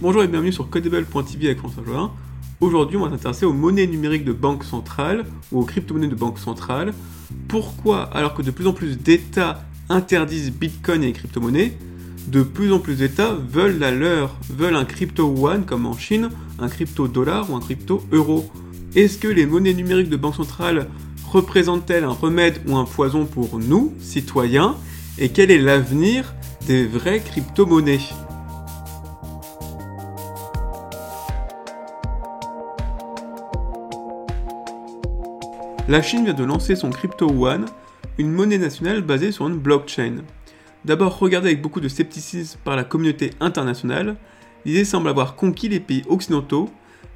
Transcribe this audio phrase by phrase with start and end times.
[0.00, 2.12] Bonjour et bienvenue sur Codable.tv avec François Join.
[2.60, 6.38] Aujourd'hui, on va s'intéresser aux monnaies numériques de banque centrale ou aux crypto-monnaies de banque
[6.38, 6.94] centrale.
[7.48, 11.76] Pourquoi, alors que de plus en plus d'États interdisent Bitcoin et les crypto-monnaies,
[12.28, 16.30] de plus en plus d'États veulent la leur, veulent un crypto one comme en Chine,
[16.60, 18.48] un crypto dollar ou un crypto euro.
[18.94, 20.86] Est-ce que les monnaies numériques de banque centrale
[21.26, 24.76] représentent-elles un remède ou un poison pour nous, citoyens?
[25.18, 26.34] Et quel est l'avenir
[26.68, 28.27] des vraies crypto-monnaies?
[35.88, 37.64] La Chine vient de lancer son Crypto One,
[38.18, 40.16] une monnaie nationale basée sur une blockchain.
[40.84, 44.16] D'abord regardée avec beaucoup de scepticisme par la communauté internationale,
[44.66, 46.68] l'idée semble avoir conquis les pays occidentaux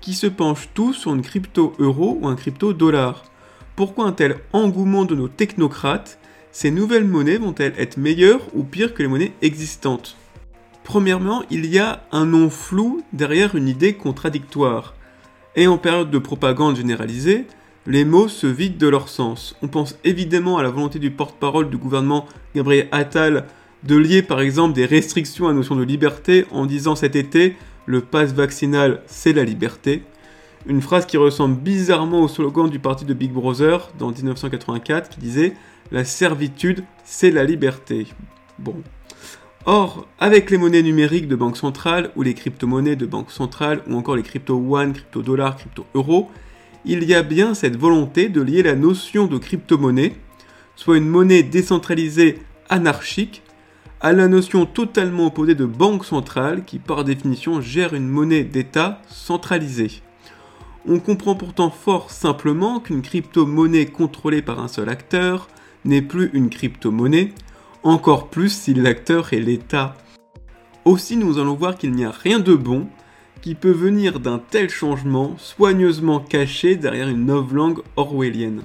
[0.00, 3.24] qui se penchent tous sur une crypto euro ou un crypto dollar.
[3.74, 6.20] Pourquoi un tel engouement de nos technocrates?
[6.52, 10.16] Ces nouvelles monnaies vont-elles être meilleures ou pires que les monnaies existantes?
[10.84, 14.94] Premièrement, il y a un nom flou derrière une idée contradictoire.
[15.56, 17.48] Et en période de propagande généralisée,
[17.86, 19.56] les mots se vident de leur sens.
[19.62, 23.46] On pense évidemment à la volonté du porte-parole du gouvernement Gabriel Attal
[23.84, 27.56] de lier par exemple des restrictions à la notion de liberté en disant cet été
[27.86, 30.02] le pass vaccinal c'est la liberté.
[30.66, 35.20] Une phrase qui ressemble bizarrement au slogan du parti de Big Brother dans 1984 qui
[35.20, 35.54] disait
[35.90, 38.06] La servitude c'est la liberté.
[38.58, 38.76] Bon.
[39.64, 43.94] Or, avec les monnaies numériques de banque centrale ou les crypto-monnaies de banque centrale ou
[43.94, 46.30] encore les crypto-one, crypto-dollars, crypto-euros,
[46.84, 50.14] il y a bien cette volonté de lier la notion de crypto-monnaie,
[50.76, 53.42] soit une monnaie décentralisée anarchique,
[54.00, 59.02] à la notion totalement opposée de banque centrale qui par définition gère une monnaie d'État
[59.08, 60.00] centralisée.
[60.88, 65.48] On comprend pourtant fort simplement qu'une crypto-monnaie contrôlée par un seul acteur
[65.84, 67.32] n'est plus une crypto-monnaie,
[67.82, 69.96] encore plus si l'acteur est l'État.
[70.86, 72.86] Aussi nous allons voir qu'il n'y a rien de bon
[73.42, 78.62] qui peut venir d'un tel changement soigneusement caché derrière une novlangue orwellienne.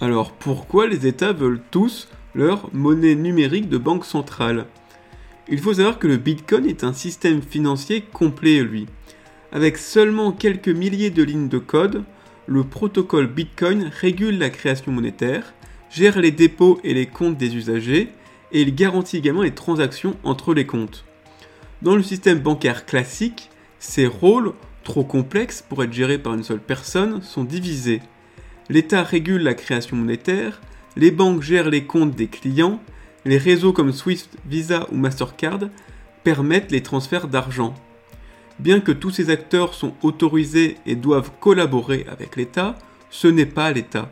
[0.00, 4.66] Alors pourquoi les États veulent tous leur monnaie numérique de banque centrale?
[5.48, 8.86] Il faut savoir que le Bitcoin est un système financier complet lui.
[9.52, 12.04] Avec seulement quelques milliers de lignes de code,
[12.46, 15.52] le protocole Bitcoin régule la création monétaire,
[15.90, 18.08] gère les dépôts et les comptes des usagers,
[18.50, 21.04] et il garantit également les transactions entre les comptes.
[21.82, 23.50] Dans le système bancaire classique,
[23.82, 24.52] ces rôles,
[24.84, 28.00] trop complexes pour être gérés par une seule personne, sont divisés.
[28.70, 30.60] L'État régule la création monétaire,
[30.96, 32.80] les banques gèrent les comptes des clients,
[33.24, 35.68] les réseaux comme Swift, Visa ou Mastercard
[36.22, 37.74] permettent les transferts d'argent.
[38.60, 42.78] Bien que tous ces acteurs sont autorisés et doivent collaborer avec l'État,
[43.10, 44.08] ce n'est pas l'État.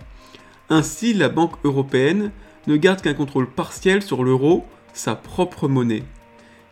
[0.68, 2.32] Ainsi, la Banque européenne
[2.66, 6.02] ne garde qu'un contrôle partiel sur l'euro, sa propre monnaie.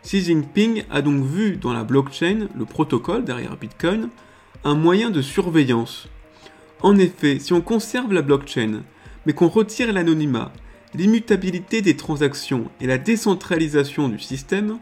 [0.03, 4.09] Xi Jinping a donc vu dans la blockchain, le protocole derrière Bitcoin,
[4.63, 6.07] un moyen de surveillance.
[6.81, 8.83] En effet, si on conserve la blockchain,
[9.25, 10.53] mais qu'on retire l'anonymat,
[10.93, 14.79] l'immutabilité des transactions et la décentralisation du système,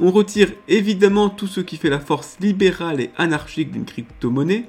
[0.00, 4.66] on retire évidemment tout ce qui fait la force libérale et anarchique d'une crypto-monnaie,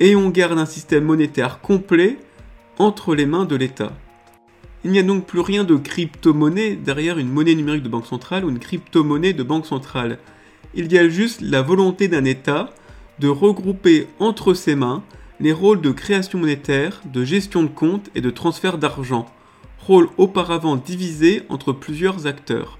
[0.00, 2.18] et on garde un système monétaire complet
[2.78, 3.92] entre les mains de l'État.
[4.88, 8.46] Il n'y a donc plus rien de crypto-monnaie derrière une monnaie numérique de banque centrale
[8.46, 10.16] ou une crypto-monnaie de banque centrale.
[10.72, 12.72] Il y a juste la volonté d'un État
[13.18, 15.02] de regrouper entre ses mains
[15.40, 19.26] les rôles de création monétaire, de gestion de compte et de transfert d'argent,
[19.78, 22.78] rôles auparavant divisés entre plusieurs acteurs.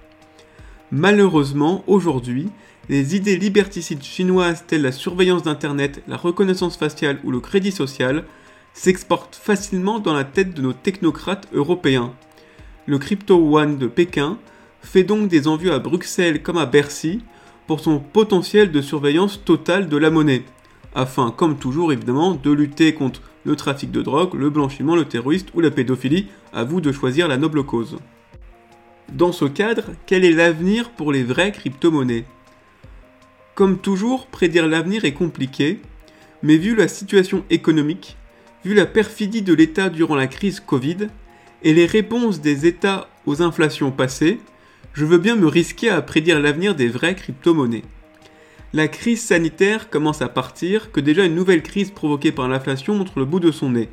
[0.90, 2.48] Malheureusement, aujourd'hui,
[2.88, 8.24] les idées liberticides chinoises telles la surveillance d'Internet, la reconnaissance faciale ou le crédit social
[8.72, 12.12] s'exporte facilement dans la tête de nos technocrates européens.
[12.86, 14.38] Le Crypto One de Pékin
[14.82, 17.22] fait donc des envieux à Bruxelles comme à Bercy
[17.66, 20.44] pour son potentiel de surveillance totale de la monnaie,
[20.94, 25.48] afin, comme toujours évidemment, de lutter contre le trafic de drogue, le blanchiment, le terrorisme
[25.54, 27.98] ou la pédophilie, à vous de choisir la noble cause.
[29.12, 32.26] Dans ce cadre, quel est l'avenir pour les vraies crypto-monnaies?
[33.54, 35.80] Comme toujours, prédire l'avenir est compliqué,
[36.42, 38.17] mais vu la situation économique,
[38.64, 41.08] vu la perfidie de l'État durant la crise Covid
[41.62, 44.40] et les réponses des États aux inflations passées,
[44.92, 47.84] je veux bien me risquer à prédire l'avenir des vraies crypto-monnaies.
[48.72, 53.18] La crise sanitaire commence à partir, que déjà une nouvelle crise provoquée par l'inflation montre
[53.18, 53.88] le bout de son nez.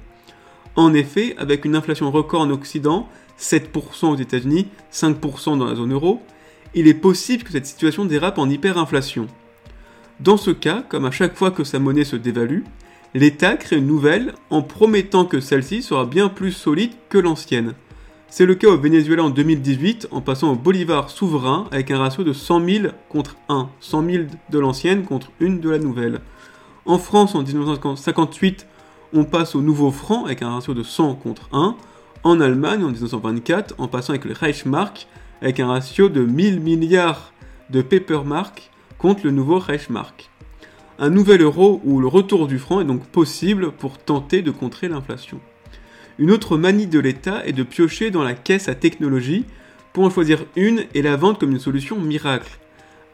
[0.76, 3.08] En effet, avec une inflation record en Occident,
[3.40, 6.22] 7% aux États-Unis, 5% dans la zone euro,
[6.74, 9.28] il est possible que cette situation dérape en hyperinflation.
[10.20, 12.64] Dans ce cas, comme à chaque fois que sa monnaie se dévalue,
[13.16, 17.74] l'État crée une nouvelle en promettant que celle-ci sera bien plus solide que l'ancienne.
[18.28, 22.26] C'est le cas au Venezuela en 2018 en passant au bolivar souverain avec un ratio
[22.26, 26.20] de 100 000 contre 1, 100 000 de l'ancienne contre une de la nouvelle.
[26.86, 28.68] En France en 1958,
[29.14, 31.78] on passe au nouveau franc avec un ratio de 100 contre 1.
[32.24, 35.08] En Allemagne en 1924, en passant avec le Reichsmark
[35.42, 37.32] avec un ratio de 1000 milliards
[37.70, 40.30] de Papermark contre le nouveau Reichsmark.
[40.98, 44.88] Un nouvel euro ou le retour du franc est donc possible pour tenter de contrer
[44.88, 45.42] l'inflation.
[46.20, 49.44] Une autre manie de l'État est de piocher dans la caisse à technologie
[49.92, 52.60] pour en choisir une et la vendre comme une solution miracle.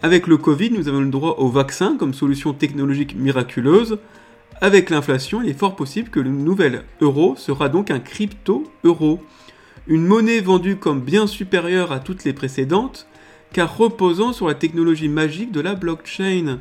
[0.04, 3.98] Avec le Covid, nous avons le droit au vaccin comme solution technologique miraculeuse.
[4.62, 9.24] Avec l'inflation, il est fort possible que le nouvel euro sera donc un crypto-euro.
[9.88, 13.08] Une monnaie vendue comme bien supérieure à toutes les précédentes,
[13.54, 16.60] car reposant sur la technologie magique de la blockchain.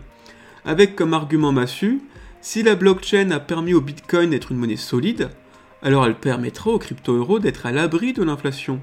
[0.65, 2.01] Avec comme argument massu,
[2.41, 5.31] si la blockchain a permis au Bitcoin d'être une monnaie solide,
[5.83, 8.81] alors elle permettra au crypto-euro d'être à l'abri de l'inflation.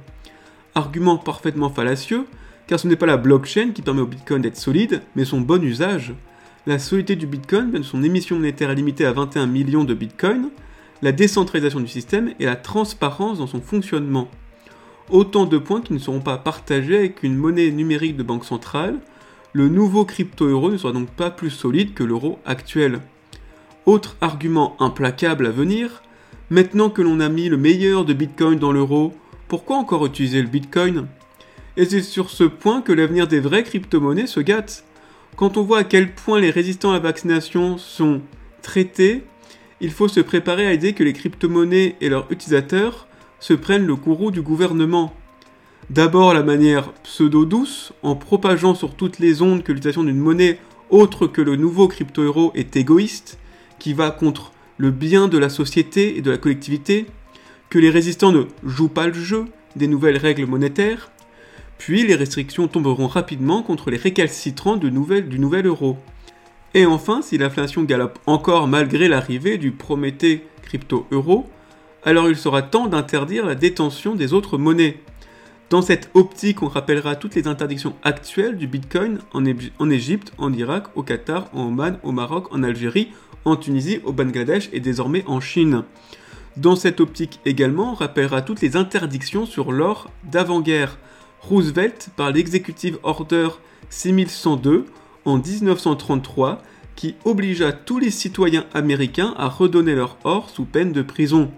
[0.75, 2.25] Argument parfaitement fallacieux,
[2.68, 5.63] car ce n'est pas la blockchain qui permet au Bitcoin d'être solide, mais son bon
[5.63, 6.13] usage.
[6.65, 10.50] La solidité du Bitcoin vient de son émission monétaire limitée à 21 millions de Bitcoin,
[11.01, 14.27] la décentralisation du système et la transparence dans son fonctionnement.
[15.09, 19.00] Autant de points qui ne seront pas partagés avec une monnaie numérique de banque centrale.
[19.53, 22.99] Le nouveau crypto-euro ne sera donc pas plus solide que l'euro actuel.
[23.85, 26.01] Autre argument implacable à venir,
[26.49, 29.13] Maintenant que l'on a mis le meilleur de Bitcoin dans l'euro,
[29.49, 31.07] pourquoi encore utiliser le Bitcoin?
[31.75, 34.85] Et c'est sur ce point que l'avenir des vraies crypto-monnaies se gâte.
[35.35, 38.21] Quand on voit à quel point les résistants à la vaccination sont
[38.61, 39.25] traités,
[39.81, 43.07] il faut se préparer à l'idée que les crypto-monnaies et leurs utilisateurs
[43.41, 45.13] se prennent le courroux du gouvernement.
[45.89, 50.59] D'abord la manière pseudo-douce, en propageant sur toutes les ondes que l'utilisation d'une monnaie
[50.89, 53.39] autre que le nouveau crypto-euro est égoïste,
[53.79, 57.06] qui va contre le bien de la société et de la collectivité,
[57.69, 59.45] que les résistants ne jouent pas le jeu
[59.75, 61.12] des nouvelles règles monétaires,
[61.77, 65.97] puis les restrictions tomberont rapidement contre les récalcitrants du nouvel euro.
[66.73, 71.47] Et enfin, si l'inflation galope encore malgré l'arrivée du Prométhée crypto-euro,
[72.03, 75.00] alors il sera temps d'interdire la détention des autres monnaies.
[75.69, 80.85] Dans cette optique, on rappellera toutes les interdictions actuelles du Bitcoin en, Égypte, en Irak,
[80.95, 83.09] au Qatar, en Oman, au Maroc, en Algérie,
[83.43, 85.83] en Tunisie, au Bangladesh et désormais en Chine.
[86.55, 90.97] Dans cette optique également, on rappellera toutes les interdictions sur l'or d'avant-guerre.
[91.41, 93.49] Roosevelt par l'Executive Order
[93.89, 94.85] 6102
[95.25, 96.61] en 1933
[96.95, 101.51] qui obligea tous les citoyens américains à redonner leur or sous peine de prison.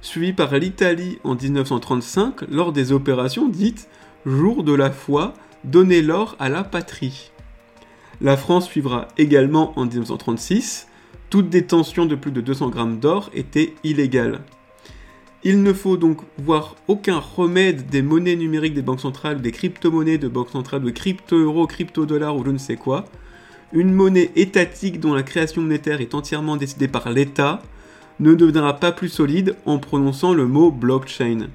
[0.00, 3.88] Suivi par l'Italie en 1935 lors des opérations dites
[4.26, 5.34] Jour de la foi,
[5.64, 7.32] donner l'or à la patrie.
[8.20, 10.88] La France suivra également en 1936
[11.30, 14.40] toute détention de plus de 200 grammes d'or était illégale.
[15.44, 20.18] Il ne faut donc voir aucun remède des monnaies numériques des banques centrales, des crypto-monnaies
[20.18, 23.04] de banques centrales, de crypto-euros, crypto-dollars ou je ne sais quoi.
[23.72, 27.62] Une monnaie étatique dont la création monétaire est entièrement décidée par l'État
[28.20, 31.48] ne deviendra pas plus solide en prononçant le mot blockchain.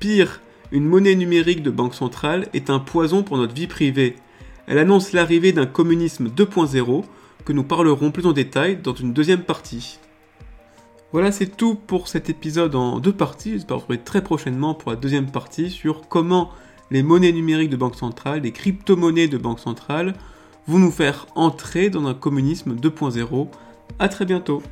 [0.00, 0.40] Pire,
[0.72, 4.16] une monnaie numérique de banque centrale est un poison pour notre vie privée.
[4.66, 7.04] Elle annonce l'arrivée d'un communisme 2.0
[7.44, 9.98] que nous parlerons plus en détail dans une deuxième partie.
[11.12, 13.52] Voilà, c'est tout pour cet épisode en deux parties.
[13.52, 16.50] J'espère vous retrouver très prochainement pour la deuxième partie sur comment
[16.90, 20.14] les monnaies numériques de banque centrale, les crypto-monnaies de banque centrale,
[20.66, 23.48] vont nous faire entrer dans un communisme 2.0.
[24.00, 24.62] A très bientôt